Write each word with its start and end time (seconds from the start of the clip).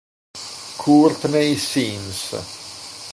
Courtney 0.79 1.55
Sims 1.61 2.33